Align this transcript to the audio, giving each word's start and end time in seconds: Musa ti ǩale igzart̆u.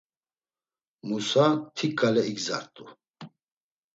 Musa 1.07 1.45
ti 1.75 1.87
ǩale 1.97 2.21
igzart̆u. 2.31 2.83